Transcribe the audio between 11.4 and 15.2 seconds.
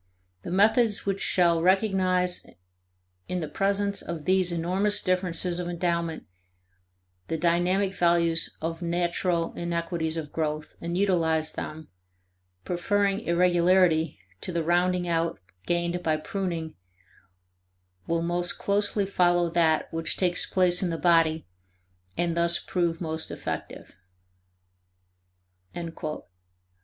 them, preferring irregularity to the rounding